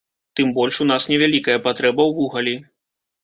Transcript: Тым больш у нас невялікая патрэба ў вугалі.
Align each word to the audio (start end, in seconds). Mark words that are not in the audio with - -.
Тым 0.37 0.47
больш 0.55 0.77
у 0.85 0.87
нас 0.91 1.03
невялікая 1.11 1.57
патрэба 1.67 2.01
ў 2.09 2.21
вугалі. 2.21 2.55